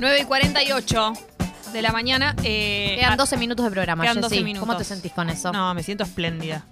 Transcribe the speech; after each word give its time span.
9 0.00 0.20
y 0.20 0.24
48 0.24 1.12
de 1.72 1.82
la 1.82 1.92
mañana. 1.92 2.34
eh, 2.44 2.96
Quedan 2.98 3.12
ah, 3.12 3.16
12 3.16 3.36
minutos 3.36 3.64
de 3.64 3.70
programa, 3.70 4.02
quedan 4.04 4.16
Jessy. 4.16 4.28
12 4.36 4.44
minutos. 4.44 4.60
¿Cómo 4.68 4.78
te 4.78 4.84
sentís 4.84 5.12
con 5.12 5.28
eso? 5.28 5.52
No, 5.52 5.74
me 5.74 5.82
siento 5.82 6.04
espléndida. 6.04 6.64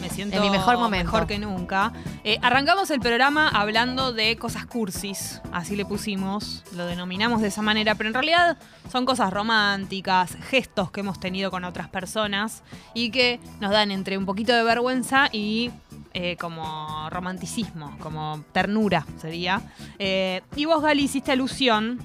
Me 0.00 0.10
siento 0.10 0.36
En 0.36 0.42
mi 0.42 0.50
mejor 0.50 0.78
momento. 0.78 1.04
mejor 1.12 1.28
que 1.28 1.38
nunca. 1.38 1.92
Eh, 2.24 2.36
arrancamos 2.42 2.90
el 2.90 2.98
programa 2.98 3.48
hablando 3.48 4.12
de 4.12 4.36
cosas 4.36 4.66
cursis, 4.66 5.40
así 5.52 5.76
le 5.76 5.84
pusimos, 5.84 6.64
lo 6.74 6.86
denominamos 6.86 7.40
de 7.40 7.48
esa 7.48 7.62
manera, 7.62 7.94
pero 7.94 8.08
en 8.08 8.14
realidad 8.14 8.56
son 8.90 9.06
cosas 9.06 9.32
románticas, 9.32 10.36
gestos 10.50 10.90
que 10.90 11.00
hemos 11.00 11.20
tenido 11.20 11.52
con 11.52 11.62
otras 11.62 11.88
personas 11.88 12.64
y 12.94 13.12
que 13.12 13.38
nos 13.60 13.70
dan 13.70 13.92
entre 13.92 14.18
un 14.18 14.26
poquito 14.26 14.52
de 14.52 14.64
vergüenza 14.64 15.28
y 15.30 15.70
eh, 16.14 16.36
como 16.36 17.08
romanticismo, 17.10 17.96
como 18.00 18.44
ternura 18.50 19.06
sería. 19.20 19.62
Eh, 20.00 20.42
y 20.56 20.64
vos, 20.64 20.82
Gali, 20.82 21.04
hiciste 21.04 21.30
alusión 21.30 22.00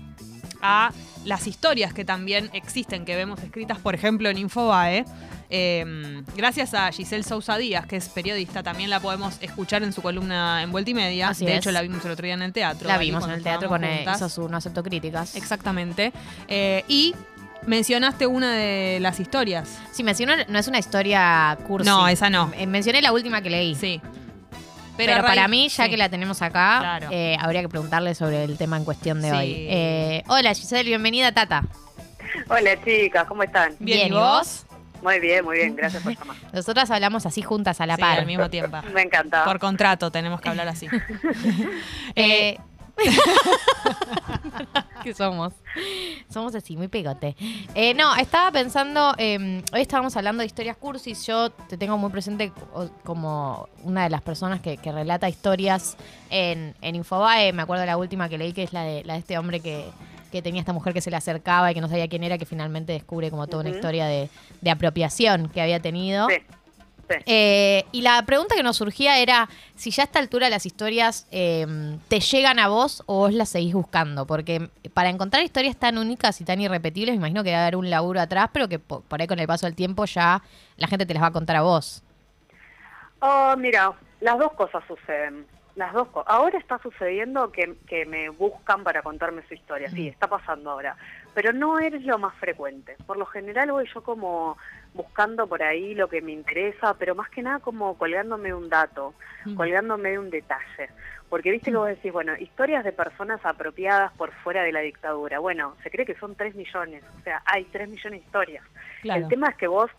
a 0.61 0.91
las 1.25 1.47
historias 1.47 1.93
que 1.93 2.05
también 2.05 2.49
existen, 2.53 3.05
que 3.05 3.15
vemos 3.15 3.41
escritas, 3.41 3.79
por 3.79 3.95
ejemplo, 3.95 4.29
en 4.29 4.37
Infobae. 4.37 5.05
Eh, 5.49 6.23
gracias 6.35 6.73
a 6.73 6.91
Giselle 6.91 7.23
Sousa 7.23 7.57
Díaz, 7.57 7.85
que 7.85 7.95
es 7.95 8.09
periodista, 8.09 8.63
también 8.63 8.89
la 8.89 8.99
podemos 8.99 9.37
escuchar 9.41 9.83
en 9.83 9.93
su 9.93 10.01
columna 10.01 10.61
en 10.63 10.71
Vuelta 10.71 10.91
y 10.91 10.93
Media. 10.93 11.29
Así 11.29 11.45
de 11.45 11.53
es. 11.53 11.57
hecho, 11.59 11.71
la 11.71 11.81
vimos 11.81 12.03
el 12.05 12.11
otro 12.11 12.25
día 12.25 12.33
en 12.33 12.41
el 12.41 12.53
teatro. 12.53 12.87
La 12.87 12.97
vimos 12.97 13.23
en 13.23 13.31
el 13.31 13.43
teatro 13.43 13.69
con 13.69 13.83
estábamos 13.83 14.01
eh, 14.01 14.05
juntas. 14.05 14.17
hizo 14.31 14.41
su 14.41 14.49
No 14.49 14.57
acepto 14.57 14.83
críticas. 14.83 15.35
Exactamente. 15.35 16.11
Eh, 16.47 16.83
y 16.87 17.15
mencionaste 17.65 18.27
una 18.27 18.53
de 18.53 18.99
las 19.01 19.19
historias. 19.19 19.77
Sí, 19.91 20.03
mencionó, 20.03 20.33
no 20.47 20.59
es 20.59 20.67
una 20.67 20.79
historia 20.79 21.57
cursi. 21.67 21.87
No, 21.87 22.07
esa 22.07 22.29
no. 22.29 22.51
Eh, 22.57 22.67
Mencioné 22.67 23.01
la 23.01 23.11
última 23.11 23.41
que 23.41 23.49
leí. 23.49 23.75
Sí. 23.75 24.01
Pero, 24.97 25.23
para 25.23 25.47
mí, 25.47 25.69
ya 25.69 25.83
sí. 25.85 25.89
que 25.91 25.97
la 25.97 26.09
tenemos 26.09 26.41
acá, 26.41 26.77
Claro. 26.79 27.07
eh, 27.11 27.37
habría 27.39 27.61
que 27.61 27.69
preguntarle 27.69 28.15
sobre 28.15 28.43
el 28.43 28.57
tema 28.57 28.77
en 28.77 28.83
cuestión 28.83 29.21
de 29.21 29.29
Sí. 29.29 29.35
hoy. 29.35 29.53
Eh, 29.69 30.23
hola, 30.27 30.53
Giselle, 30.53 30.83
bienvenida, 30.89 31.31
Tata. 31.31 31.63
Hola 32.49 32.71
chicas, 32.83 33.25
¿cómo 33.27 33.43
están? 33.43 33.75
Bien, 33.79 33.97
Bien, 33.99 34.07
¿y 34.13 34.15
¿y 34.15 34.19
vos? 34.19 34.65
Muy 35.03 35.19
bien, 35.19 35.45
muy 35.45 35.57
bien, 35.57 35.75
gracias 35.75 36.01
por 36.03 36.13
llamar. 36.17 36.35
Nosotras 36.51 36.89
hablamos 36.91 37.25
así 37.25 37.41
juntas 37.41 37.79
a 37.81 37.85
la 37.85 37.95
Sí, 37.95 38.01
par. 38.01 38.19
al 38.19 38.25
mismo 38.25 38.49
tiempo. 38.49 38.77
Me 38.93 39.03
encanta. 39.03 39.43
Por 39.45 39.59
contrato 39.59 40.11
tenemos 40.11 40.41
que 40.41 40.49
hablar 40.49 40.67
así. 40.67 40.87
Eh, 42.15 42.57
¿Qué 45.07 45.13
somos? 45.13 45.53
Somos 46.29 46.53
así, 46.55 46.75
muy 46.75 46.89
pegote. 46.89 47.35
Eh, 47.75 47.93
no, 47.93 48.13
estaba 48.17 48.51
pensando, 48.51 49.13
eh, 49.17 49.63
hoy 49.73 49.81
estábamos 49.81 50.17
hablando 50.17 50.41
de 50.41 50.47
historias 50.47 50.75
cursis, 50.75 51.25
yo 51.25 51.49
te 51.51 51.77
tengo 51.77 51.97
muy 51.97 52.09
presente 52.09 52.51
co- 52.51 52.89
como 53.05 53.69
una 53.83 54.03
de 54.03 54.09
las 54.09 54.21
personas 54.21 54.59
que, 54.59 54.75
que 54.77 54.91
relata 54.91 55.29
historias 55.29 55.95
en, 56.29 56.75
en 56.81 56.95
Infobae, 56.95 57.53
me 57.53 57.61
acuerdo 57.61 57.81
de 57.81 57.87
la 57.87 57.95
última 57.97 58.27
que 58.27 58.37
leí, 58.37 58.51
que 58.51 58.63
es 58.63 58.73
la 58.73 58.83
de, 58.83 59.03
la 59.05 59.13
de 59.13 59.19
este 59.19 59.37
hombre 59.37 59.61
que, 59.61 59.85
que 60.31 60.41
tenía 60.41 60.59
esta 60.59 60.73
mujer 60.73 60.93
que 60.93 60.99
se 61.01 61.09
le 61.09 61.15
acercaba 61.15 61.71
y 61.71 61.73
que 61.73 61.79
no 61.79 61.87
sabía 61.87 62.09
quién 62.09 62.23
era, 62.23 62.37
que 62.37 62.45
finalmente 62.45 62.91
descubre 62.91 63.29
como 63.31 63.47
toda 63.47 63.61
una 63.61 63.69
historia 63.69 64.07
de, 64.07 64.29
de 64.59 64.69
apropiación 64.69 65.47
que 65.47 65.61
había 65.61 65.79
tenido. 65.81 66.27
Sí, 66.29 66.35
sí. 67.09 67.15
Eh, 67.25 67.85
y 67.91 68.01
la 68.01 68.21
pregunta 68.25 68.55
que 68.55 68.63
nos 68.63 68.77
surgía 68.77 69.19
era 69.19 69.49
si 69.75 69.91
ya 69.91 70.03
a 70.03 70.05
esta 70.05 70.19
altura 70.19 70.49
las 70.49 70.65
historias 70.65 71.27
eh, 71.31 71.65
te 72.07 72.19
llegan 72.19 72.59
a 72.59 72.67
vos 72.67 73.03
o 73.05 73.19
vos 73.19 73.33
las 73.33 73.49
seguís 73.49 73.73
buscando. 73.73 74.25
Porque 74.27 74.69
para 74.93 75.09
encontrar 75.09 75.43
historias 75.43 75.77
tan 75.77 75.97
únicas 75.97 76.39
y 76.41 76.45
tan 76.45 76.59
irrepetibles, 76.61 77.13
me 77.13 77.17
imagino 77.17 77.43
que 77.43 77.49
debe 77.51 77.61
haber 77.61 77.75
un 77.75 77.89
laburo 77.89 78.19
atrás, 78.21 78.49
pero 78.51 78.67
que 78.67 78.79
po- 78.79 79.01
por 79.01 79.21
ahí 79.21 79.27
con 79.27 79.39
el 79.39 79.47
paso 79.47 79.65
del 79.65 79.75
tiempo 79.75 80.05
ya 80.05 80.41
la 80.77 80.87
gente 80.87 81.05
te 81.05 81.13
las 81.13 81.23
va 81.23 81.27
a 81.27 81.31
contar 81.31 81.55
a 81.55 81.61
vos. 81.61 82.03
Oh, 83.19 83.55
mira, 83.57 83.93
las 84.21 84.37
dos 84.37 84.53
cosas 84.53 84.83
suceden. 84.87 85.45
Las 85.75 85.93
dos 85.93 86.07
cosas. 86.07 86.27
Ahora 86.33 86.57
está 86.57 86.79
sucediendo 86.81 87.51
que, 87.51 87.75
que 87.87 88.05
me 88.05 88.29
buscan 88.29 88.83
para 88.83 89.03
contarme 89.03 89.43
su 89.47 89.53
historia. 89.53 89.89
Sí, 89.91 90.07
está 90.07 90.27
pasando 90.27 90.71
ahora. 90.71 90.95
Pero 91.37 91.53
no 91.53 91.77
es 91.77 91.93
lo 92.03 92.17
más 92.17 92.33
frecuente. 92.37 92.95
Por 93.05 93.15
lo 93.15 93.27
general 93.27 93.69
voy 93.71 93.87
yo 93.93 94.01
como 94.01 94.57
buscando 94.95 95.45
por 95.45 95.61
ahí 95.61 95.93
lo 95.93 96.07
que 96.09 96.19
me 96.19 96.31
interesa, 96.31 96.95
pero 96.97 97.13
más 97.13 97.29
que 97.29 97.43
nada 97.43 97.59
como 97.59 97.95
colgándome 97.95 98.49
de 98.49 98.55
un 98.55 98.69
dato, 98.69 99.13
Mm. 99.45 99.53
colgándome 99.53 100.09
de 100.09 100.17
un 100.17 100.31
detalle. 100.31 100.89
Porque 101.29 101.51
viste 101.51 101.69
que 101.69 101.77
vos 101.77 101.89
decís, 101.89 102.11
bueno, 102.11 102.33
historias 102.39 102.83
de 102.83 102.91
personas 102.91 103.39
apropiadas 103.45 104.11
por 104.13 104.31
fuera 104.31 104.63
de 104.63 104.71
la 104.71 104.79
dictadura. 104.79 105.37
Bueno, 105.37 105.75
se 105.83 105.91
cree 105.91 106.07
que 106.07 106.15
son 106.15 106.33
3 106.33 106.55
millones. 106.55 107.03
O 107.19 107.21
sea, 107.23 107.43
hay 107.45 107.65
3 107.65 107.87
millones 107.87 108.19
de 108.21 108.25
historias. 108.25 108.63
Claro. 109.03 109.21
El 109.21 109.27
tema 109.27 109.49
es 109.49 109.57
que 109.57 109.67
vos, 109.67 109.91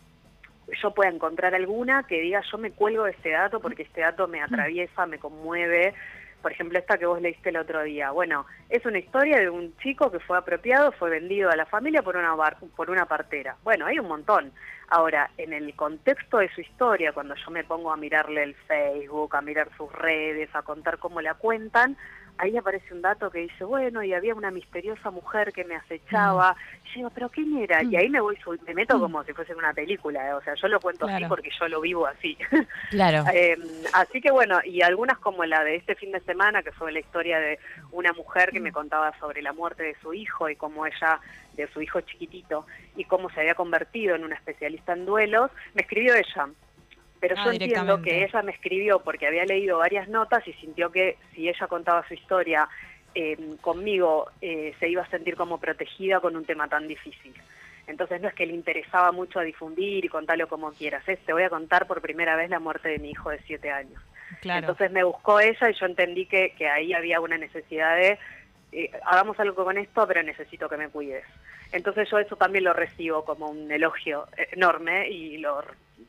yo 0.81 0.93
pueda 0.93 1.09
encontrar 1.09 1.55
alguna 1.55 2.03
que 2.03 2.19
diga 2.19 2.41
yo 2.51 2.57
me 2.57 2.71
cuelgo 2.71 3.05
de 3.05 3.11
este 3.11 3.29
dato 3.29 3.61
porque 3.61 3.83
este 3.83 4.01
dato 4.01 4.27
me 4.27 4.41
atraviesa, 4.41 5.05
me 5.05 5.19
conmueve. 5.19 5.93
Por 6.41 6.51
ejemplo, 6.51 6.79
esta 6.79 6.97
que 6.97 7.05
vos 7.05 7.21
leíste 7.21 7.49
el 7.49 7.57
otro 7.57 7.83
día. 7.83 8.11
Bueno, 8.11 8.45
es 8.69 8.85
una 8.85 8.99
historia 8.99 9.37
de 9.39 9.49
un 9.49 9.75
chico 9.77 10.09
que 10.09 10.19
fue 10.19 10.37
apropiado, 10.37 10.91
fue 10.93 11.09
vendido 11.09 11.49
a 11.49 11.55
la 11.55 11.65
familia 11.65 12.01
por 12.01 12.15
una, 12.15 12.33
bar- 12.35 12.57
por 12.75 12.89
una 12.89 13.05
partera. 13.05 13.57
Bueno, 13.63 13.85
hay 13.85 13.99
un 13.99 14.07
montón. 14.07 14.51
Ahora, 14.87 15.29
en 15.37 15.53
el 15.53 15.75
contexto 15.75 16.37
de 16.37 16.49
su 16.49 16.61
historia, 16.61 17.11
cuando 17.13 17.35
yo 17.35 17.51
me 17.51 17.63
pongo 17.63 17.91
a 17.91 17.97
mirarle 17.97 18.43
el 18.43 18.55
Facebook, 18.55 19.35
a 19.35 19.41
mirar 19.41 19.69
sus 19.77 19.91
redes, 19.91 20.49
a 20.53 20.61
contar 20.63 20.97
cómo 20.97 21.21
la 21.21 21.33
cuentan, 21.35 21.95
ahí 22.39 22.55
aparece 22.57 22.93
un 22.93 23.01
dato 23.01 23.29
que 23.29 23.39
dice, 23.39 23.65
bueno, 23.65 24.01
y 24.01 24.13
había 24.13 24.33
una 24.33 24.49
misteriosa 24.49 25.11
mujer 25.11 25.51
que 25.51 25.65
me 25.65 25.75
acechaba. 25.75 26.55
Y 26.85 26.87
yo 26.87 26.95
digo, 26.95 27.09
¿pero 27.09 27.29
quién 27.29 27.57
era? 27.57 27.83
Y 27.83 27.97
ahí 27.97 28.09
me 28.09 28.21
voy, 28.21 28.37
me 28.65 28.73
meto 28.73 28.97
como 28.97 29.23
si 29.25 29.33
fuese 29.33 29.53
una 29.53 29.73
película, 29.73 30.25
¿eh? 30.29 30.33
o 30.33 30.41
sea, 30.41 30.55
yo 30.55 30.69
lo 30.69 30.79
cuento 30.79 31.05
así 31.05 31.25
porque 31.25 31.49
yo 31.59 31.67
lo 31.67 31.81
vivo 31.81 32.07
así. 32.07 32.37
Claro. 32.89 33.23
Eh, 33.33 33.57
así 33.93 34.21
que 34.21 34.31
bueno, 34.31 34.59
y 34.63 34.81
algunas 34.81 35.17
como 35.19 35.43
la 35.45 35.63
de 35.63 35.75
este 35.75 35.95
fin 35.95 36.11
de 36.11 36.19
semana, 36.21 36.63
que 36.63 36.71
fue 36.71 36.91
la 36.91 36.99
historia 36.99 37.39
de 37.39 37.59
una 37.91 38.13
mujer 38.13 38.51
que 38.51 38.59
me 38.59 38.71
contaba 38.71 39.13
sobre 39.19 39.41
la 39.41 39.53
muerte 39.53 39.83
de 39.83 39.95
su 40.01 40.13
hijo 40.13 40.49
y 40.49 40.55
cómo 40.55 40.85
ella, 40.85 41.19
de 41.53 41.67
su 41.67 41.81
hijo 41.81 42.01
chiquitito, 42.01 42.65
y 42.95 43.03
cómo 43.03 43.29
se 43.29 43.41
había 43.41 43.53
convertido 43.53 44.15
en 44.15 44.23
una 44.23 44.35
especialista 44.35 44.93
en 44.93 45.05
duelos, 45.05 45.51
me 45.73 45.81
escribió 45.81 46.15
ella. 46.15 46.49
Pero 47.19 47.35
Ah, 47.37 47.45
yo 47.45 47.51
entiendo 47.51 48.01
que 48.01 48.23
ella 48.23 48.41
me 48.41 48.51
escribió 48.51 48.99
porque 48.99 49.27
había 49.27 49.45
leído 49.45 49.79
varias 49.79 50.07
notas 50.07 50.47
y 50.47 50.53
sintió 50.53 50.91
que 50.91 51.17
si 51.33 51.49
ella 51.49 51.67
contaba 51.67 52.07
su 52.07 52.13
historia 52.13 52.67
eh, 53.15 53.37
conmigo 53.61 54.29
eh, 54.41 54.73
se 54.79 54.87
iba 54.87 55.01
a 55.01 55.09
sentir 55.09 55.35
como 55.35 55.59
protegida 55.59 56.19
con 56.19 56.35
un 56.35 56.45
tema 56.45 56.67
tan 56.67 56.87
difícil. 56.87 57.33
Entonces 57.87 58.21
no 58.21 58.27
es 58.27 58.35
que 58.35 58.45
le 58.45 58.53
interesaba 58.53 59.11
mucho 59.11 59.39
a 59.39 59.43
difundir 59.43 60.05
y 60.05 60.09
contarlo 60.09 60.47
como 60.47 60.71
quieras, 60.71 61.07
es, 61.07 61.19
te 61.25 61.33
voy 61.33 61.43
a 61.43 61.49
contar 61.49 61.87
por 61.87 62.01
primera 62.01 62.35
vez 62.35 62.49
la 62.49 62.59
muerte 62.59 62.87
de 62.87 62.99
mi 62.99 63.09
hijo 63.09 63.31
de 63.31 63.39
siete 63.39 63.71
años. 63.71 64.01
Claro. 64.41 64.59
Entonces 64.59 64.91
me 64.91 65.03
buscó 65.03 65.39
ella 65.39 65.69
y 65.69 65.73
yo 65.73 65.87
entendí 65.87 66.27
que, 66.27 66.53
que 66.55 66.69
ahí 66.69 66.93
había 66.93 67.19
una 67.19 67.37
necesidad 67.37 67.95
de, 67.97 68.19
eh, 68.71 68.91
hagamos 69.03 69.39
algo 69.39 69.65
con 69.65 69.77
esto, 69.77 70.07
pero 70.07 70.21
necesito 70.21 70.69
que 70.69 70.77
me 70.77 70.89
cuides. 70.89 71.25
Entonces 71.71 72.07
yo 72.09 72.19
eso 72.19 72.35
también 72.35 72.63
lo 72.63 72.73
recibo 72.73 73.25
como 73.25 73.47
un 73.47 73.71
elogio 73.71 74.27
enorme 74.51 75.09
y 75.09 75.39
lo, 75.39 75.63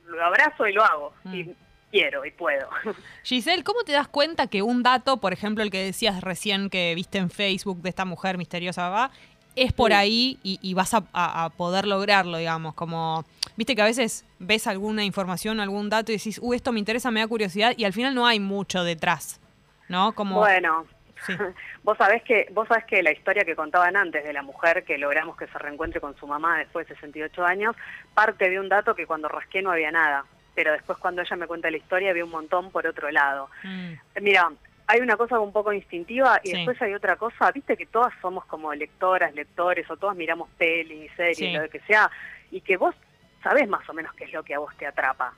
lo 0.06 0.24
abrazo 0.24 0.66
y 0.66 0.72
lo 0.72 0.84
hago. 0.84 1.12
Mm. 1.24 1.34
Y 1.34 1.54
quiero 1.90 2.24
y 2.24 2.30
puedo. 2.30 2.68
Giselle, 3.24 3.64
¿cómo 3.64 3.82
te 3.82 3.92
das 3.92 4.08
cuenta 4.08 4.46
que 4.46 4.62
un 4.62 4.82
dato, 4.82 5.16
por 5.18 5.32
ejemplo, 5.32 5.62
el 5.64 5.70
que 5.70 5.82
decías 5.84 6.20
recién 6.22 6.70
que 6.70 6.94
viste 6.94 7.18
en 7.18 7.30
Facebook 7.30 7.82
de 7.82 7.88
esta 7.88 8.04
mujer 8.04 8.38
misteriosa, 8.38 8.88
va, 8.88 9.10
es 9.56 9.72
por 9.72 9.90
Sí. 9.90 9.94
ahí 9.96 10.38
y, 10.44 10.58
y 10.62 10.74
vas 10.74 10.94
a, 10.94 11.02
a- 11.12 11.44
a 11.44 11.50
poder 11.50 11.86
lograrlo, 11.86 12.38
digamos? 12.38 12.74
Como, 12.74 13.24
viste 13.56 13.74
que 13.74 13.82
a 13.82 13.86
veces 13.86 14.24
ves 14.38 14.68
alguna 14.68 15.04
información, 15.04 15.58
algún 15.58 15.90
dato 15.90 16.12
y 16.12 16.16
decís, 16.16 16.38
uy, 16.40 16.56
esto 16.56 16.70
me 16.70 16.78
interesa, 16.78 17.10
me 17.10 17.18
da 17.20 17.26
curiosidad, 17.26 17.74
y 17.76 17.84
al 17.84 17.92
final 17.92 18.14
no 18.14 18.26
hay 18.26 18.38
mucho 18.38 18.84
detrás, 18.84 19.40
¿no? 19.88 20.12
Como, 20.12 20.38
Bueno, 20.38 20.86
sí. 21.26 21.32
vos 21.82 21.96
sabés 21.98 22.22
que 22.22 22.46
vos 22.52 22.66
sabés 22.68 22.84
que 22.84 23.02
la 23.02 23.12
historia 23.12 23.44
que 23.44 23.56
contaban 23.56 23.96
antes 23.96 24.24
de 24.24 24.32
la 24.32 24.42
mujer 24.42 24.84
que 24.84 24.98
logramos 24.98 25.36
que 25.36 25.46
se 25.46 25.58
reencuentre 25.58 26.00
con 26.00 26.16
su 26.16 26.26
mamá 26.26 26.58
después 26.58 26.86
de 26.88 26.94
68 26.94 27.44
años 27.44 27.76
parte 28.14 28.48
de 28.50 28.58
un 28.60 28.68
dato 28.68 28.94
que 28.94 29.06
cuando 29.06 29.28
rasqué 29.28 29.62
no 29.62 29.70
había 29.72 29.90
nada, 29.90 30.24
pero 30.54 30.72
después 30.72 30.98
cuando 30.98 31.22
ella 31.22 31.36
me 31.36 31.46
cuenta 31.46 31.70
la 31.70 31.76
historia 31.76 32.10
había 32.10 32.24
un 32.24 32.30
montón 32.30 32.70
por 32.70 32.86
otro 32.86 33.10
lado. 33.10 33.48
Mm, 33.62 33.92
Mira, 34.20 34.50
hay 34.86 35.00
una 35.00 35.16
cosa 35.16 35.38
un 35.38 35.52
poco 35.52 35.72
instintiva 35.72 36.40
y 36.42 36.48
Sí. 36.48 36.56
después 36.56 36.80
hay 36.82 36.94
otra 36.94 37.14
cosa, 37.16 37.50
viste 37.52 37.76
que 37.76 37.86
todas 37.86 38.12
somos 38.20 38.44
como 38.46 38.74
lectoras, 38.74 39.32
lectores 39.34 39.88
o 39.90 39.96
todas 39.96 40.16
miramos 40.16 40.48
pelis, 40.58 41.12
series, 41.16 41.36
Sí. 41.38 41.52
lo 41.52 41.68
que 41.70 41.78
sea, 41.80 42.10
y 42.50 42.60
que 42.60 42.76
vos 42.76 42.94
sabés 43.42 43.68
más 43.68 43.88
o 43.88 43.92
menos 43.94 44.12
qué 44.14 44.24
es 44.24 44.32
lo 44.32 44.42
que 44.42 44.54
a 44.54 44.58
vos 44.58 44.76
te 44.76 44.86
atrapa. 44.86 45.32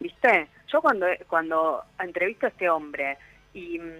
¿Viste? 0.00 0.48
Yo 0.66 0.82
cuando, 0.82 1.06
cuando 1.28 1.84
entrevisto 2.00 2.46
a 2.46 2.48
este 2.48 2.68
hombre 2.68 3.16
y 3.54 3.78
mm, 3.78 3.92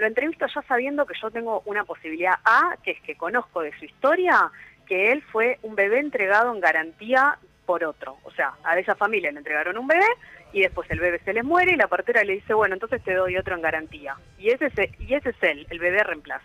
lo 0.00 0.06
entrevisto 0.06 0.46
ya 0.46 0.62
sabiendo 0.62 1.06
que 1.06 1.14
yo 1.20 1.30
tengo 1.30 1.62
una 1.66 1.84
posibilidad 1.84 2.34
A, 2.44 2.76
que 2.82 2.92
es 2.92 3.00
que 3.02 3.14
conozco 3.16 3.60
de 3.62 3.72
su 3.78 3.84
historia, 3.84 4.50
que 4.86 5.12
él 5.12 5.22
fue 5.30 5.58
un 5.62 5.74
bebé 5.76 6.00
entregado 6.00 6.52
en 6.52 6.60
garantía 6.60 7.38
por 7.66 7.84
otro. 7.84 8.16
O 8.24 8.30
sea, 8.32 8.54
a 8.64 8.78
esa 8.78 8.94
familia 8.96 9.30
le 9.30 9.38
entregaron 9.38 9.78
un 9.78 9.86
bebé 9.86 10.06
y 10.52 10.62
después 10.62 10.90
el 10.90 10.98
bebé 10.98 11.20
se 11.20 11.32
les 11.32 11.44
muere 11.44 11.72
y 11.72 11.76
la 11.76 11.86
partera 11.86 12.24
le 12.24 12.32
dice, 12.34 12.54
bueno, 12.54 12.74
entonces 12.74 13.02
te 13.04 13.14
doy 13.14 13.36
otro 13.36 13.54
en 13.54 13.62
garantía. 13.62 14.16
Y 14.38 14.50
ese 14.50 14.66
es, 14.66 14.78
e- 14.78 14.90
y 14.98 15.14
ese 15.14 15.30
es 15.30 15.36
él, 15.42 15.66
el 15.70 15.78
bebé 15.78 16.02
reemplazo. 16.02 16.44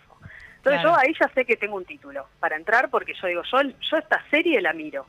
Entonces 0.58 0.82
Claro. 0.82 0.90
yo 0.90 1.00
ahí 1.00 1.14
ya 1.20 1.28
sé 1.28 1.44
que 1.44 1.56
tengo 1.56 1.76
un 1.76 1.84
título 1.84 2.26
para 2.40 2.56
entrar 2.56 2.90
porque 2.90 3.14
yo 3.14 3.26
digo, 3.26 3.42
yo, 3.50 3.58
yo 3.62 3.96
esta 3.96 4.22
serie 4.30 4.60
la 4.60 4.72
miro. 4.72 5.06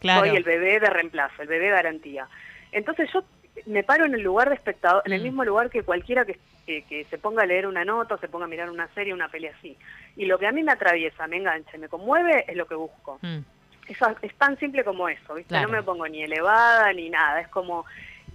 Claro. 0.00 0.20
Soy 0.26 0.36
el 0.36 0.42
bebé 0.44 0.80
de 0.80 0.88
reemplazo, 0.88 1.42
el 1.42 1.48
bebé 1.48 1.68
garantía. 1.68 2.26
Entonces 2.72 3.10
yo 3.12 3.22
me 3.70 3.82
paro 3.82 4.04
en 4.04 4.14
el 4.14 4.22
lugar 4.22 4.48
de 4.48 4.54
espectador, 4.56 5.02
en 5.06 5.12
el 5.12 5.20
Mm. 5.20 5.24
mismo 5.24 5.44
lugar 5.44 5.70
que 5.70 5.82
cualquiera 5.82 6.24
que, 6.24 6.38
que, 6.66 6.82
que 6.82 7.04
se 7.04 7.18
ponga 7.18 7.42
a 7.42 7.46
leer 7.46 7.66
una 7.66 7.84
nota, 7.84 8.14
o 8.14 8.18
se 8.18 8.28
ponga 8.28 8.44
a 8.44 8.48
mirar 8.48 8.70
una 8.70 8.88
serie, 8.94 9.14
una 9.14 9.28
peli 9.28 9.46
así. 9.48 9.76
Y 10.16 10.26
lo 10.26 10.38
que 10.38 10.46
a 10.46 10.52
mí 10.52 10.62
me 10.62 10.72
atraviesa, 10.72 11.26
me 11.26 11.36
engancha, 11.38 11.78
me 11.78 11.88
conmueve, 11.88 12.44
es 12.48 12.56
lo 12.56 12.66
que 12.66 12.74
busco. 12.74 13.18
Mm. 13.22 13.38
Es, 13.88 14.00
a- 14.02 14.16
es 14.22 14.34
tan 14.36 14.58
simple 14.58 14.84
como 14.84 15.08
eso, 15.08 15.34
¿viste? 15.34 15.48
Claro. 15.48 15.68
No 15.68 15.72
me 15.76 15.82
pongo 15.82 16.06
ni 16.08 16.22
elevada 16.22 16.92
ni 16.92 17.10
nada, 17.10 17.40
es 17.40 17.48
como... 17.48 17.84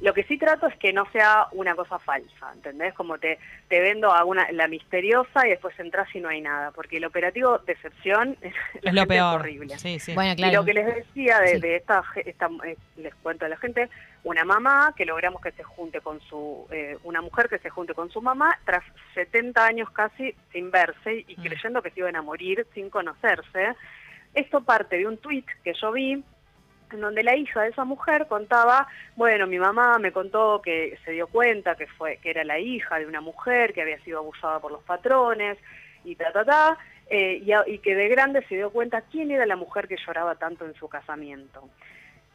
Lo 0.01 0.13
que 0.13 0.23
sí 0.23 0.37
trato 0.37 0.67
es 0.67 0.75
que 0.77 0.91
no 0.93 1.09
sea 1.11 1.47
una 1.53 1.73
cosa 1.75 1.97
falsa, 1.99 2.51
¿entendés? 2.53 2.93
Como 2.93 3.17
te, 3.17 3.39
te 3.69 3.79
vendo 3.79 4.11
a 4.11 4.23
una, 4.25 4.51
la 4.51 4.67
misteriosa 4.67 5.47
y 5.47 5.51
después 5.51 5.79
entras 5.79 6.13
y 6.13 6.19
no 6.19 6.29
hay 6.29 6.41
nada, 6.41 6.71
porque 6.71 6.97
el 6.97 7.05
operativo 7.05 7.59
decepción 7.59 8.37
Es 8.83 8.93
lo 8.93 9.07
peor. 9.07 9.39
horrible. 9.41 9.77
Sí, 9.79 9.99
sí. 9.99 10.13
Bueno, 10.13 10.33
Y 10.33 10.35
claro. 10.35 10.53
lo 10.57 10.65
que 10.65 10.73
les 10.73 10.85
decía 10.95 11.39
de, 11.39 11.55
Sí. 11.55 11.61
de 11.61 11.75
esta, 11.77 12.03
ge- 12.03 12.29
esta 12.29 12.49
eh, 12.65 12.75
les 12.97 13.15
cuento 13.15 13.45
a 13.45 13.49
la 13.49 13.57
gente, 13.57 13.89
una 14.23 14.43
mamá 14.43 14.93
que 14.97 15.05
logramos 15.05 15.41
que 15.41 15.51
se 15.53 15.63
junte 15.63 16.01
con 16.01 16.19
su, 16.21 16.67
eh, 16.71 16.97
una 17.03 17.21
mujer 17.21 17.47
que 17.47 17.59
se 17.59 17.69
junte 17.69 17.93
con 17.93 18.09
su 18.11 18.21
mamá 18.21 18.57
tras 18.65 18.83
70 19.13 19.65
años 19.65 19.89
casi 19.91 20.35
sin 20.51 20.71
verse 20.71 21.23
y 21.27 21.35
Mm. 21.37 21.41
creyendo 21.43 21.81
que 21.81 21.91
se 21.91 22.01
iban 22.01 22.15
a 22.15 22.21
morir 22.21 22.67
sin 22.73 22.89
conocerse. 22.89 23.75
Esto 24.33 24.61
parte 24.61 24.97
de 24.97 25.07
un 25.07 25.17
tuit 25.17 25.45
que 25.63 25.73
yo 25.81 25.91
vi 25.93 26.21
en 26.91 27.01
donde 27.01 27.23
la 27.23 27.35
hija 27.35 27.61
de 27.61 27.69
esa 27.69 27.83
mujer 27.85 28.27
contaba, 28.27 28.87
bueno, 29.15 29.47
mi 29.47 29.59
mamá 29.59 29.97
me 29.99 30.11
contó 30.11 30.61
que 30.61 30.97
se 31.03 31.11
dio 31.11 31.27
cuenta 31.27 31.75
que 31.75 31.87
fue 31.87 32.17
que 32.17 32.29
era 32.29 32.43
la 32.43 32.59
hija 32.59 32.99
de 32.99 33.05
una 33.05 33.21
mujer 33.21 33.73
que 33.73 33.81
había 33.81 33.99
sido 33.99 34.19
abusada 34.19 34.59
por 34.59 34.71
los 34.71 34.83
patrones 34.83 35.57
y 36.03 36.15
ta 36.15 36.31
ta 36.31 36.45
ta, 36.45 36.77
eh, 37.09 37.43
y, 37.67 37.77
que 37.79 37.95
de 37.95 38.07
grande 38.07 38.43
se 38.47 38.55
dio 38.55 38.69
cuenta 38.71 39.01
quién 39.01 39.31
era 39.31 39.45
la 39.45 39.55
mujer 39.55 39.87
que 39.87 39.97
lloraba 40.05 40.35
tanto 40.35 40.65
en 40.65 40.73
su 40.75 40.87
casamiento. 40.87 41.69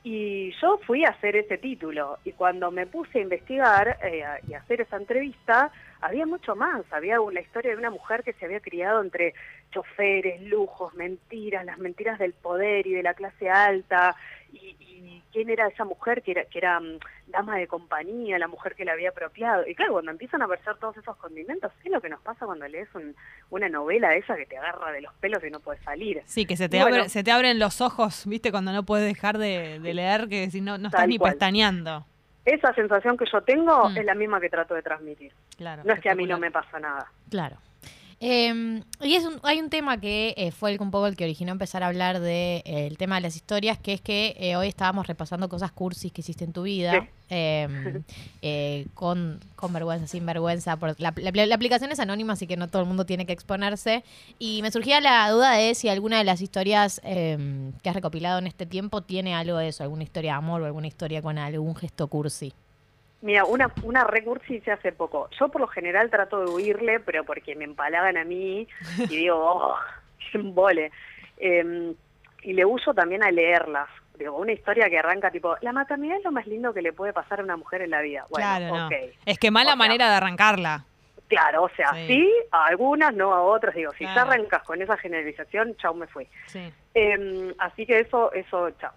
Y 0.02 0.52
yo 0.62 0.78
fui 0.86 1.04
a 1.04 1.10
hacer 1.10 1.36
ese 1.36 1.58
título 1.58 2.18
y 2.24 2.32
cuando 2.32 2.70
me 2.70 2.86
puse 2.86 3.18
a 3.18 3.22
investigar 3.22 3.98
eh, 4.02 4.24
y 4.48 4.54
a 4.54 4.58
hacer 4.58 4.80
esa 4.80 4.96
entrevista, 4.96 5.70
había 6.00 6.24
mucho 6.24 6.56
más. 6.56 6.82
Había 6.90 7.20
una 7.20 7.40
historia 7.40 7.72
de 7.72 7.76
una 7.76 7.90
mujer 7.90 8.22
que 8.22 8.32
se 8.34 8.46
había 8.46 8.60
criado 8.60 9.02
entre 9.02 9.34
choferes, 9.70 10.40
lujos, 10.42 10.94
mentiras, 10.94 11.66
las 11.66 11.78
mentiras 11.78 12.18
del 12.18 12.32
poder 12.32 12.86
y 12.86 12.94
de 12.94 13.02
la 13.02 13.12
clase 13.12 13.50
alta. 13.50 14.16
Y, 14.52 14.76
y 14.80 15.22
quién 15.32 15.48
era 15.50 15.68
esa 15.68 15.84
mujer 15.84 16.22
que 16.22 16.32
era, 16.32 16.44
que 16.44 16.58
era 16.58 16.80
mm, 16.80 16.98
dama 17.28 17.56
de 17.56 17.66
compañía, 17.66 18.38
la 18.38 18.48
mujer 18.48 18.74
que 18.74 18.84
la 18.84 18.92
había 18.92 19.10
apropiado. 19.10 19.66
Y 19.66 19.74
claro, 19.74 19.92
cuando 19.92 20.10
empiezan 20.10 20.42
a 20.42 20.46
aparecer 20.46 20.76
todos 20.78 20.96
esos 20.96 21.16
condimentos, 21.16 21.70
es 21.84 21.90
lo 21.92 22.00
que 22.00 22.08
nos 22.08 22.20
pasa 22.20 22.46
cuando 22.46 22.66
lees 22.68 22.88
un- 22.94 23.14
una 23.50 23.68
novela 23.68 24.10
de 24.10 24.18
esa 24.18 24.36
que 24.36 24.46
te 24.46 24.58
agarra 24.58 24.92
de 24.92 25.02
los 25.02 25.14
pelos 25.14 25.42
y 25.44 25.50
no 25.50 25.60
puedes 25.60 25.82
salir. 25.82 26.22
Sí, 26.26 26.46
que 26.46 26.56
se 26.56 26.68
te, 26.68 26.80
bueno. 26.80 26.96
abre- 26.96 27.08
se 27.08 27.22
te 27.24 27.30
abren 27.30 27.58
los 27.58 27.80
ojos, 27.80 28.24
¿viste? 28.26 28.50
Cuando 28.50 28.72
no 28.72 28.82
puedes 28.84 29.06
dejar 29.06 29.38
de, 29.38 29.78
de 29.80 29.94
leer, 29.94 30.28
que 30.28 30.50
si 30.50 30.60
no, 30.60 30.78
no 30.78 30.88
estás 30.88 31.06
ni 31.08 31.18
cual. 31.18 31.32
pestañeando. 31.32 32.04
Esa 32.44 32.72
sensación 32.74 33.16
que 33.16 33.26
yo 33.30 33.42
tengo 33.42 33.90
Mm. 33.90 33.96
es 33.98 34.04
la 34.04 34.14
misma 34.14 34.40
que 34.40 34.48
trato 34.48 34.74
de 34.74 34.82
transmitir. 34.82 35.32
Claro. 35.56 35.82
No 35.84 35.92
es 35.92 36.00
que 36.00 36.10
a 36.10 36.14
mí 36.14 36.26
no 36.26 36.38
me 36.38 36.50
pasa 36.50 36.80
nada. 36.80 37.06
Claro. 37.28 37.56
Eh, 38.22 38.82
y 39.00 39.14
es 39.14 39.24
un- 39.24 39.40
hay 39.42 39.60
un 39.60 39.70
tema 39.70 39.98
que 39.98 40.34
eh, 40.36 40.50
fue 40.52 40.72
el, 40.72 40.80
un 40.82 40.90
poco 40.90 41.06
el 41.06 41.16
que 41.16 41.24
originó 41.24 41.52
empezar 41.52 41.82
a 41.82 41.86
hablar 41.86 42.16
del 42.20 42.24
de, 42.24 42.56
eh, 42.66 42.86
el 42.86 42.98
tema 42.98 43.14
de 43.14 43.22
las 43.22 43.34
historias, 43.34 43.78
que 43.78 43.94
es 43.94 44.02
que 44.02 44.36
eh, 44.38 44.56
hoy 44.56 44.68
estábamos 44.68 45.06
repasando 45.06 45.48
cosas 45.48 45.72
cursis 45.72 46.12
que 46.12 46.20
hiciste 46.20 46.44
en 46.44 46.52
tu 46.52 46.62
vida, 46.64 47.00
Sí. 47.00 47.08
eh, 48.42 48.86
con, 48.92 49.40
con 49.56 49.72
vergüenza, 49.72 50.06
sin 50.06 50.26
vergüenza. 50.26 50.76
Por, 50.76 51.00
la, 51.00 51.14
la- 51.16 51.46
la 51.46 51.54
aplicación 51.54 51.90
es 51.92 51.98
anónima, 52.00 52.34
así 52.34 52.46
que 52.46 52.58
no 52.58 52.68
todo 52.68 52.82
el 52.82 52.88
mundo 52.88 53.06
tiene 53.06 53.24
que 53.24 53.32
exponerse. 53.32 54.04
Y 54.38 54.60
me 54.60 54.70
surgía 54.70 55.00
la 55.00 55.30
duda 55.30 55.52
de 55.52 55.74
si 55.74 55.88
alguna 55.88 56.18
de 56.18 56.24
las 56.24 56.42
historias 56.42 57.00
eh, 57.04 57.70
que 57.82 57.88
has 57.88 57.94
recopilado 57.94 58.38
en 58.38 58.46
este 58.46 58.66
tiempo 58.66 59.00
tiene 59.02 59.34
algo 59.34 59.56
de 59.56 59.68
eso, 59.68 59.82
alguna 59.82 60.02
historia 60.02 60.32
de 60.32 60.36
amor 60.38 60.60
o 60.60 60.66
alguna 60.66 60.88
historia 60.88 61.22
con 61.22 61.38
algún 61.38 61.74
gesto 61.74 62.06
cursi. 62.08 62.52
Mira, 63.22 63.44
una, 63.44 63.70
una 63.82 64.04
recursi 64.04 64.56
hice 64.56 64.72
hace 64.72 64.92
poco. 64.92 65.28
Yo 65.38 65.48
por 65.50 65.60
lo 65.60 65.66
general 65.66 66.10
trato 66.10 66.40
de 66.44 66.50
huirle, 66.50 67.00
pero 67.00 67.24
porque 67.24 67.54
me 67.54 67.64
empalagan 67.64 68.16
a 68.16 68.24
mí 68.24 68.66
y 68.98 69.06
digo, 69.16 69.36
oh, 69.38 69.76
embole. 70.32 70.90
Eh, 71.36 71.94
y 72.42 72.52
le 72.54 72.64
uso 72.64 72.94
también 72.94 73.22
a 73.22 73.30
leerlas. 73.30 73.88
Digo, 74.18 74.36
una 74.36 74.52
historia 74.52 74.88
que 74.90 74.98
arranca 74.98 75.30
tipo, 75.30 75.56
la 75.62 75.72
maternidad 75.72 76.18
es 76.18 76.24
lo 76.24 76.32
más 76.32 76.46
lindo 76.46 76.72
que 76.74 76.82
le 76.82 76.92
puede 76.92 77.12
pasar 77.12 77.40
a 77.40 77.42
una 77.42 77.56
mujer 77.56 77.82
en 77.82 77.90
la 77.90 78.00
vida. 78.02 78.26
Bueno, 78.30 78.46
claro, 78.46 78.76
no. 78.76 78.86
ok. 78.86 78.92
Es 79.26 79.38
que 79.38 79.50
mala 79.50 79.70
O 79.70 79.72
sea, 79.72 79.76
manera 79.76 80.08
de 80.10 80.14
arrancarla. 80.16 80.84
Claro, 81.28 81.62
o 81.64 81.68
sea, 81.70 81.92
Sí. 81.94 82.06
sí. 82.08 82.32
a 82.50 82.66
algunas, 82.66 83.14
no 83.14 83.32
a 83.32 83.42
otras. 83.42 83.74
Digo, 83.74 83.92
si 83.92 83.98
Claro. 84.04 84.14
ya 84.16 84.22
arrancas 84.22 84.62
con 84.64 84.82
esa 84.82 84.96
generalización, 84.96 85.76
chau, 85.76 85.94
me 85.94 86.06
fui. 86.06 86.26
Sí. 86.46 86.70
Eh, 86.94 87.54
así 87.58 87.86
que 87.86 88.00
eso, 88.00 88.32
eso, 88.32 88.70
chao. 88.72 88.92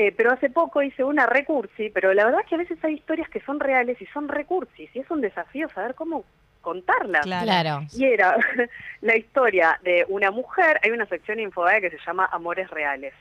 Eh, 0.00 0.14
pero 0.16 0.30
hace 0.30 0.48
poco 0.48 0.80
hice 0.80 1.02
una 1.02 1.26
recursi, 1.26 1.90
pero 1.90 2.14
la 2.14 2.24
verdad 2.24 2.42
es 2.42 2.46
que 2.46 2.54
a 2.54 2.58
veces 2.58 2.78
hay 2.84 2.94
historias 2.94 3.28
que 3.28 3.40
son 3.40 3.58
reales 3.58 4.00
y 4.00 4.06
son 4.06 4.28
recursis, 4.28 4.88
y 4.94 5.00
es 5.00 5.10
un 5.10 5.20
desafío 5.20 5.68
saber 5.70 5.96
cómo 5.96 6.24
contarlas. 6.60 7.26
Claro. 7.26 7.80
Y 7.92 8.04
era 8.04 8.36
la 9.00 9.16
historia 9.16 9.80
de 9.82 10.06
una 10.08 10.30
mujer, 10.30 10.78
hay 10.84 10.92
una 10.92 11.06
sección 11.06 11.40
Infobae 11.40 11.80
que 11.80 11.90
se 11.90 11.98
llama 12.06 12.28
Amores 12.30 12.70
Reales. 12.70 13.12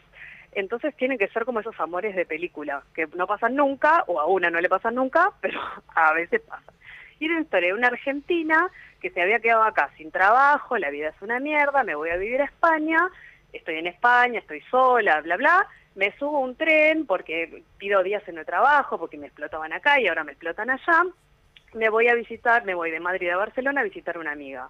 Entonces 0.52 0.96
tienen 0.96 1.18
que 1.18 1.30
ser 1.30 1.46
como 1.46 1.62
esos 1.62 1.74
amores 1.80 2.16
de 2.16 2.28
película, 2.28 2.84
que 2.94 3.08
no 3.16 3.26
pasan 3.26 3.56
nunca, 3.56 4.04
o 4.06 4.20
a 4.20 4.28
una 4.28 4.52
no 4.52 4.62
le 4.62 4.70
pasan 4.70 4.94
nunca, 4.94 5.32
pero 5.42 5.60
a 5.96 6.14
veces 6.14 6.42
pasan. 6.42 6.76
Y 7.18 7.26
era 7.26 7.34
una 7.34 7.44
historia 7.44 7.70
de 7.70 7.74
una 7.74 7.88
argentina 7.88 8.70
que 9.02 9.10
se 9.10 9.20
había 9.20 9.40
quedado 9.40 9.64
acá 9.64 9.90
sin 9.98 10.12
trabajo, 10.12 10.78
la 10.78 10.92
vida 10.92 11.10
es 11.10 11.22
una 11.24 11.40
mierda, 11.40 11.82
me 11.82 11.96
voy 11.96 12.12
a 12.12 12.18
vivir 12.18 12.40
a 12.40 12.46
España, 12.46 13.10
estoy 13.52 13.80
en 13.80 13.88
España, 13.88 14.38
estoy 14.38 14.62
sola, 14.70 15.22
bla, 15.22 15.38
bla. 15.38 15.68
Me 15.98 16.16
subo 16.20 16.38
a 16.38 16.42
un 16.42 16.56
tren 16.56 17.08
porque 17.08 17.64
pido 17.80 18.04
días 18.04 18.22
en 18.28 18.38
el 18.38 18.46
trabajo, 18.46 19.00
porque 19.00 19.18
me 19.18 19.26
explotaban 19.26 19.74
acá 19.74 20.00
y 20.00 20.08
ahora 20.08 20.24
me 20.24 20.34
explotan 20.34 20.70
allá. 20.70 21.04
Me 21.74 21.90
voy 21.90 22.08
a 22.08 22.14
visitar, 22.14 22.64
me 22.66 22.76
voy 22.76 22.92
de 22.92 23.00
Madrid 23.00 23.30
a 23.30 23.38
Barcelona 23.38 23.82
a 23.82 23.84
visitar 23.84 24.16
a 24.16 24.20
una 24.20 24.32
amiga. 24.32 24.70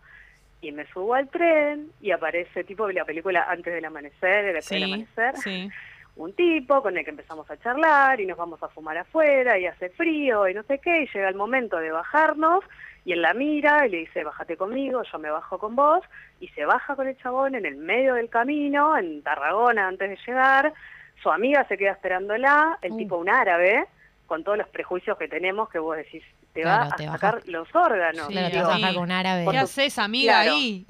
Y 0.62 0.72
me 0.72 0.88
subo 0.88 1.16
al 1.16 1.28
tren 1.28 1.92
y 2.02 2.12
aparece 2.12 2.64
tipo 2.64 2.88
de 2.88 2.94
la 2.94 3.04
película 3.04 3.46
Antes 3.48 3.74
del 3.74 3.84
Amanecer, 3.84 4.54
después 4.54 4.70
del 4.70 4.80
Sí, 4.80 4.84
Amanecer 4.86 5.38
sí. 5.38 5.70
un 6.16 6.32
tipo 6.34 6.82
con 6.82 6.98
el 6.98 7.04
que 7.04 7.12
empezamos 7.12 7.52
a 7.52 7.58
charlar 7.58 8.22
y 8.22 8.26
nos 8.26 8.38
vamos 8.38 8.64
a 8.64 8.70
fumar 8.70 8.98
afuera 8.98 9.60
y 9.60 9.66
hace 9.66 9.90
frío 9.90 10.48
y 10.48 10.54
no 10.54 10.64
sé 10.64 10.80
qué, 10.80 11.04
y 11.04 11.08
llega 11.14 11.28
el 11.30 11.36
momento 11.36 11.78
de 11.78 11.92
bajarnos 11.92 12.64
y 13.06 13.12
él 13.12 13.22
la 13.22 13.34
mira 13.34 13.86
y 13.86 13.90
le 13.90 13.98
dice, 14.00 14.24
bájate 14.24 14.58
conmigo, 14.58 15.04
yo 15.04 15.20
me 15.20 15.30
bajo 15.30 15.58
con 15.60 15.76
vos, 15.78 16.04
y 16.42 16.48
se 16.50 16.66
baja 16.66 16.96
con 16.96 17.08
el 17.08 17.18
chabón 17.18 17.56
en 17.56 17.66
el 17.66 17.78
medio 17.78 18.16
del 18.16 18.30
camino, 18.30 18.98
en 18.98 19.22
Tarragona 19.22 19.88
antes 19.88 20.10
de 20.10 20.18
llegar, 20.26 20.74
su 21.22 21.30
amiga 21.32 21.66
se 21.68 21.78
queda 21.78 21.92
esperándola, 21.92 22.78
el 22.82 22.92
Uh. 22.94 22.98
tipo 22.98 23.18
un 23.18 23.30
árabe, 23.30 23.86
con 24.28 24.44
todos 24.44 24.58
los 24.58 24.68
prejuicios 24.70 25.18
que 25.18 25.28
tenemos 25.28 25.70
que 25.70 25.80
vos 25.80 25.96
decís, 25.98 26.24
te 26.54 26.62
Claro, 26.62 26.90
va 26.90 26.96
te 26.96 27.04
a 27.06 27.12
baja- 27.12 27.32
sacar 27.32 27.42
los 27.48 27.74
órganos. 27.76 28.28
Sí, 28.28 28.34
Claro, 28.34 28.50
te 28.52 28.58
vas 28.58 28.70
a 28.70 28.76
sí. 28.76 28.82
bajar 28.82 28.94
con 28.96 29.04
un 29.04 29.12
árabe. 29.12 29.46
¿Qué 29.52 29.58
haces, 29.58 29.98
amiga, 30.00 30.42
Claro. 30.44 30.56
ahí? 30.56 30.86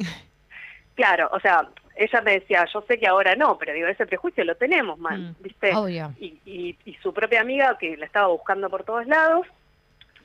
Claro, 0.95 1.29
o 1.31 1.39
sea, 1.39 1.67
ella 1.95 2.21
me 2.21 2.31
decía, 2.33 2.65
yo 2.73 2.81
sé 2.87 2.97
que 2.97 3.07
ahora 3.07 3.35
no, 3.35 3.57
pero 3.57 3.73
digo, 3.73 3.87
ese 3.87 4.05
prejuicio 4.07 4.43
lo 4.43 4.55
tenemos, 4.55 4.97
man, 4.99 5.31
Mm. 5.39 5.43
¿viste? 5.43 5.75
Obvio. 5.75 6.13
y, 6.19 6.39
y, 6.45 6.77
y 6.85 6.93
su 6.95 7.13
propia 7.13 7.41
amiga 7.41 7.77
que 7.77 7.95
la 7.97 8.05
estaba 8.05 8.27
buscando 8.27 8.69
por 8.69 8.83
todos 8.83 9.05
lados, 9.05 9.45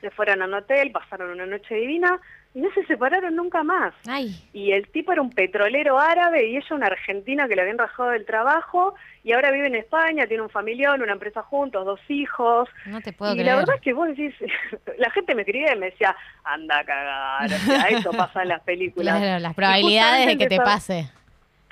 se 0.02 0.10
fueron 0.10 0.42
a 0.42 0.46
un 0.46 0.54
hotel, 0.54 0.90
pasaron 0.90 1.30
una 1.30 1.46
noche 1.46 1.76
divina 1.76 2.20
y 2.54 2.60
no 2.60 2.68
se 2.74 2.84
separaron 2.84 3.34
nunca 3.34 3.62
más. 3.62 3.94
Ay, 4.06 4.36
Y 4.52 4.72
el 4.72 4.88
tipo 4.88 5.12
era 5.12 5.22
un 5.22 5.30
petrolero 5.30 5.98
árabe 5.98 6.48
y 6.48 6.56
ella 6.56 6.66
una 6.74 6.88
argentina 6.88 7.48
que 7.48 7.54
le 7.54 7.62
habían 7.62 7.78
rajado 7.78 8.10
del 8.10 8.26
trabajo 8.26 8.94
y 9.24 9.32
ahora 9.32 9.52
vive 9.52 9.68
en 9.68 9.76
España, 9.76 10.26
tiene 10.26 10.42
un 10.42 10.50
familión, 10.50 11.00
una 11.00 11.12
empresa 11.12 11.42
juntos, 11.42 11.86
dos 11.86 12.00
hijos. 12.08 12.68
no 12.86 13.00
te 13.00 13.12
puedo 13.12 13.32
y 13.32 13.36
creer. 13.36 13.46
la 13.46 13.56
verdad 13.56 13.76
es 13.76 13.80
que 13.80 13.92
vos 13.92 14.08
decís, 14.08 14.34
la 14.98 15.10
gente 15.10 15.34
me 15.34 15.42
escribía 15.42 15.74
y 15.74 15.78
me 15.78 15.86
decía, 15.86 16.14
anda 16.44 16.80
a 16.80 16.84
cagar, 16.84 17.46
o 17.46 17.48
sea, 17.48 17.88
eso 17.88 18.10
pasa 18.10 18.42
en 18.42 18.48
las 18.48 18.60
películas. 18.62 19.18
Claro, 19.18 19.38
las 19.40 19.54
probabilidades 19.54 20.26
de 20.26 20.36
que 20.36 20.48
te 20.48 20.56
pase. 20.56 21.08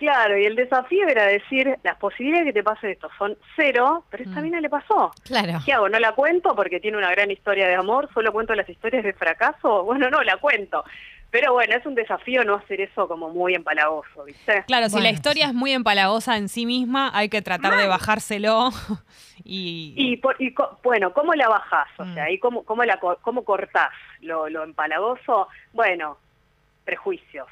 Claro, 0.00 0.38
y 0.38 0.46
el 0.46 0.56
desafío 0.56 1.06
era 1.08 1.26
decir, 1.26 1.76
las 1.82 1.96
posibilidades 1.98 2.46
de 2.46 2.52
que 2.54 2.58
te 2.60 2.64
pase 2.64 2.90
esto 2.92 3.10
son 3.18 3.36
cero, 3.54 4.02
pero 4.08 4.24
esta 4.24 4.40
Mm. 4.40 4.42
mina 4.44 4.60
le 4.62 4.70
pasó. 4.70 5.12
Claro. 5.24 5.58
¿Qué 5.62 5.74
hago? 5.74 5.90
¿No 5.90 5.98
la 5.98 6.12
cuento 6.12 6.54
porque 6.56 6.80
tiene 6.80 6.96
una 6.96 7.10
gran 7.10 7.30
historia 7.30 7.68
de 7.68 7.74
amor? 7.74 8.08
¿Solo 8.14 8.32
cuento 8.32 8.54
las 8.54 8.66
historias 8.66 9.04
de 9.04 9.12
fracaso? 9.12 9.84
Bueno, 9.90 10.08
no, 10.08 10.22
la 10.22 10.38
cuento. 10.38 10.82
Pero 11.30 11.52
bueno, 11.52 11.76
es 11.76 11.84
un 11.84 11.94
desafío 11.94 12.44
no 12.44 12.54
hacer 12.54 12.80
eso 12.80 13.06
como 13.06 13.28
muy 13.28 13.54
empalagoso, 13.54 14.24
¿viste? 14.24 14.64
Claro, 14.66 14.88
si 14.88 15.00
la 15.02 15.10
historia 15.10 15.44
sí. 15.44 15.50
es 15.50 15.54
muy 15.54 15.72
empalagosa 15.72 16.38
en 16.38 16.48
sí 16.48 16.64
misma, 16.64 17.10
hay 17.14 17.28
que 17.28 17.42
tratar 17.42 17.76
de 17.76 17.86
bajárselo 17.86 18.70
y... 19.44 19.92
Y, 19.98 20.16
por- 20.16 20.36
y 20.40 20.54
co- 20.54 20.78
bueno, 20.82 21.12
¿cómo 21.12 21.34
la 21.34 21.46
bajás? 21.48 21.88
O 21.98 22.04
Mm. 22.06 22.14
sea, 22.14 22.30
¿y 22.30 22.38
cómo, 22.38 22.64
cómo, 22.64 22.84
la, 22.84 22.98
co- 22.98 23.18
cómo 23.20 23.44
cortás 23.44 23.90
lo, 24.22 24.48
lo 24.48 24.64
empalagoso? 24.64 25.46
Bueno, 25.74 26.16
prejuicios. 26.86 27.46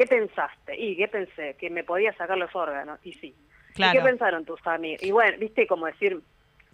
¿Qué 0.00 0.06
pensaste? 0.06 0.80
Y 0.80 0.96
¿qué 0.96 1.08
pensé? 1.08 1.56
Que 1.60 1.68
me 1.68 1.84
podía 1.84 2.14
sacar 2.14 2.38
los 2.38 2.56
órganos. 2.56 2.98
Y 3.04 3.12
sí. 3.12 3.34
¿Y 3.76 3.92
qué 3.92 4.00
pensaron 4.00 4.46
tus 4.46 4.66
amigos? 4.66 5.02
Y 5.02 5.10
bueno, 5.10 5.36
viste, 5.38 5.66
como 5.66 5.84
decir, 5.84 6.18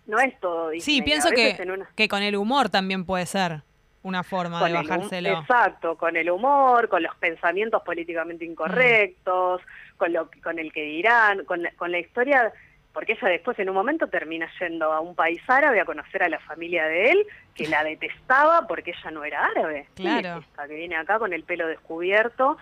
no 0.06 0.20
es 0.20 0.38
todo 0.38 0.70
Disney. 0.70 0.96
Sí, 0.98 1.02
pienso 1.02 1.30
que, 1.30 1.56
una- 1.68 1.88
que 1.96 2.06
con 2.06 2.22
el 2.22 2.36
humor 2.36 2.68
también 2.68 3.04
puede 3.04 3.26
ser 3.26 3.62
una 4.04 4.22
forma 4.22 4.60
con 4.60 4.70
de 4.72 4.78
el 4.78 4.86
bajárselo. 4.86 5.40
exacto, 5.40 5.96
con 5.96 6.16
el 6.16 6.30
humor, 6.30 6.88
con 6.88 7.02
los 7.02 7.16
pensamientos 7.16 7.82
políticamente 7.82 8.44
incorrectos, 8.44 9.60
con 9.96 10.12
lo 10.12 10.30
con 10.44 10.60
el 10.60 10.72
que 10.72 10.82
dirán, 10.84 11.44
con 11.46 11.62
la, 11.64 11.72
con 11.72 11.90
la 11.90 11.98
historia 11.98 12.52
porque 12.92 13.12
ella 13.12 13.28
después 13.28 13.58
en 13.58 13.68
un 13.68 13.74
momento 13.74 14.06
termina 14.06 14.48
yendo 14.58 14.90
a 14.90 15.00
un 15.00 15.14
país 15.14 15.42
árabe 15.48 15.80
a 15.80 15.84
conocer 15.84 16.22
a 16.22 16.30
la 16.30 16.38
familia 16.38 16.86
de 16.86 17.10
él, 17.10 17.26
que 17.54 17.66
la 17.68 17.84
detestaba 17.92 18.66
porque 18.68 18.92
ella 18.92 19.10
no 19.10 19.22
era 19.24 19.44
árabe. 19.44 19.86
¿Quién 19.96 20.08
es 20.14 20.20
Claro. 20.22 20.40
esta 20.40 20.66
que 20.68 20.76
viene 20.76 20.96
acá 20.96 21.18
con 21.18 21.32
el 21.34 21.42
pelo 21.42 21.66
descubierto 21.66 22.56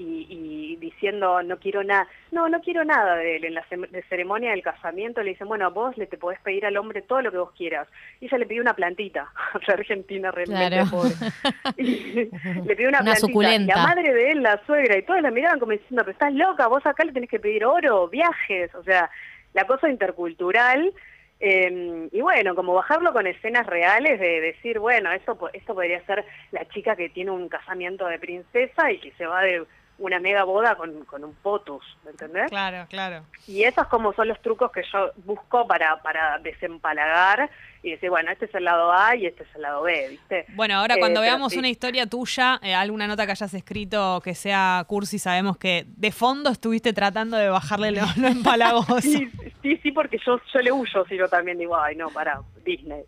y, 0.00 0.26
y 0.30 0.76
diciendo 0.76 1.42
no 1.42 1.58
quiero 1.58 1.84
nada, 1.84 2.06
no, 2.30 2.48
no 2.48 2.60
quiero 2.60 2.84
nada 2.84 3.16
de 3.16 3.36
él. 3.36 3.44
En 3.44 3.54
la 3.54 3.64
de 3.70 4.02
ceremonia 4.08 4.50
del 4.50 4.62
casamiento 4.62 5.22
le 5.22 5.30
dicen, 5.30 5.46
bueno, 5.48 5.70
vos 5.70 5.96
le 5.98 6.06
te 6.06 6.16
podés 6.16 6.40
pedir 6.40 6.64
al 6.66 6.76
hombre 6.76 7.02
todo 7.02 7.20
lo 7.22 7.30
que 7.30 7.38
vos 7.38 7.52
quieras. 7.56 7.86
Y 8.20 8.26
ella 8.26 8.38
le 8.38 8.46
pidió 8.46 8.62
una 8.62 8.74
plantita, 8.74 9.30
la 9.66 9.74
Argentina 9.74 10.30
realmente 10.30 10.68
Claro. 10.76 10.90
pobre. 10.90 11.14
Y 11.76 12.30
le 12.66 12.76
pidió 12.76 12.88
una, 12.88 13.00
Una 13.00 13.12
plantita. 13.12 13.16
suculenta. 13.26 13.76
La 13.76 13.82
madre 13.86 14.12
de 14.14 14.30
él, 14.30 14.42
la 14.42 14.60
suegra 14.66 14.96
y 14.98 15.02
todas 15.02 15.22
la 15.22 15.30
miraban 15.30 15.58
como 15.60 15.72
diciendo, 15.72 16.02
pero 16.04 16.12
estás 16.12 16.32
loca, 16.34 16.66
vos 16.68 16.84
acá 16.86 17.04
le 17.04 17.12
tenés 17.12 17.30
que 17.30 17.40
pedir 17.40 17.64
oro, 17.64 18.08
viajes, 18.08 18.74
o 18.74 18.82
sea, 18.82 19.10
la 19.54 19.64
cosa 19.66 19.88
intercultural. 19.90 20.92
eh, 21.42 22.08
y 22.12 22.20
bueno, 22.20 22.54
como 22.54 22.74
bajarlo 22.74 23.12
con 23.14 23.26
escenas 23.26 23.66
reales 23.66 24.20
de 24.20 24.40
decir, 24.42 24.78
bueno, 24.78 25.10
esto, 25.12 25.36
po- 25.36 25.48
esto 25.54 25.74
podría 25.74 26.04
ser 26.04 26.24
la 26.52 26.66
chica 26.68 26.96
que 26.96 27.08
tiene 27.08 27.30
un 27.30 27.48
casamiento 27.48 28.06
de 28.06 28.18
princesa 28.18 28.90
y 28.92 28.98
que 28.98 29.10
se 29.12 29.24
va 29.26 29.40
de 29.42 29.64
una 30.00 30.18
mega 30.18 30.42
boda 30.44 30.74
con, 30.76 31.04
con 31.04 31.22
un 31.24 31.34
potus, 31.34 31.84
¿me 32.04 32.10
entendés? 32.10 32.48
Claro, 32.48 32.86
claro. 32.88 33.24
Y 33.46 33.62
esos 33.64 33.86
como 33.86 34.12
son 34.14 34.28
los 34.28 34.40
trucos 34.42 34.72
que 34.72 34.82
yo 34.92 35.12
busco 35.24 35.66
para, 35.68 36.02
para 36.02 36.38
desempalagar 36.38 37.50
y 37.82 37.92
decir, 37.92 38.10
bueno, 38.10 38.30
este 38.30 38.44
es 38.46 38.54
el 38.54 38.64
lado 38.64 38.92
A 38.92 39.14
y 39.16 39.26
este 39.26 39.42
es 39.44 39.48
el 39.54 39.62
lado 39.62 39.82
B, 39.82 40.08
¿viste? 40.10 40.44
Bueno, 40.54 40.74
ahora 40.76 40.96
Eh, 40.96 40.98
cuando 40.98 41.20
veamos 41.20 41.52
sí. 41.52 41.58
una 41.58 41.68
historia 41.68 42.06
tuya, 42.06 42.58
eh, 42.62 42.74
alguna 42.74 43.06
nota 43.06 43.24
que 43.26 43.32
hayas 43.32 43.54
escrito 43.54 44.20
que 44.22 44.34
sea 44.34 44.84
cursi, 44.86 45.18
sabemos 45.18 45.56
que 45.56 45.84
de 45.86 46.12
fondo 46.12 46.50
estuviste 46.50 46.92
tratando 46.92 47.36
de 47.36 47.48
bajarle 47.48 47.92
lo, 47.92 48.02
lo 48.16 48.28
empalagoso. 48.28 49.00
Sí, 49.00 49.30
sí, 49.62 49.76
sí, 49.82 49.92
porque 49.92 50.18
yo, 50.24 50.40
yo 50.52 50.60
le 50.60 50.72
huyo, 50.72 51.04
si 51.08 51.16
yo 51.16 51.28
también 51.28 51.58
digo, 51.58 51.76
ay, 51.76 51.96
no, 51.96 52.08
para 52.10 52.40
Disney. 52.64 53.02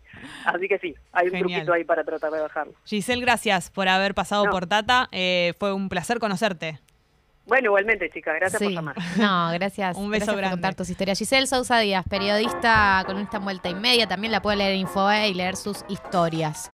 Así 0.45 0.67
que 0.67 0.79
sí, 0.79 0.95
hay 1.11 1.27
un 1.27 1.33
Genial. 1.33 1.49
truquito 1.51 1.73
ahí 1.73 1.83
para 1.83 2.03
tratar 2.03 2.31
de 2.31 2.39
bajarlo. 2.41 2.73
Giselle, 2.85 3.21
gracias 3.21 3.69
por 3.69 3.87
haber 3.87 4.13
pasado 4.13 4.45
No. 4.45 4.51
por 4.51 4.67
Tata. 4.67 5.07
Eh, 5.11 5.53
fue 5.59 5.73
un 5.73 5.89
placer 5.89 6.19
conocerte. 6.19 6.79
Bueno, 7.45 7.65
igualmente, 7.65 8.09
chicas, 8.09 8.35
gracias 8.39 8.61
por 8.61 8.71
llamar. 8.71 8.95
No, 9.17 9.51
gracias. 9.51 9.97
Un 9.97 10.09
beso 10.09 10.27
gracias 10.27 10.37
grande. 10.37 10.43
por 10.43 10.49
contar 10.51 10.75
tus 10.75 10.89
historias. 10.89 11.17
Giselle 11.19 11.45
Sousa 11.45 11.79
Díaz, 11.79 12.05
periodista 12.09 13.03
con 13.05 13.17
esta 13.17 13.39
vuelta 13.39 13.69
y 13.69 13.75
media, 13.75 14.07
también 14.07 14.31
la 14.31 14.41
puede 14.41 14.57
leer 14.57 14.71
en 14.73 14.79
Infoe 14.79 15.27
y 15.27 15.33
leer 15.33 15.57
sus 15.57 15.83
historias. 15.89 16.71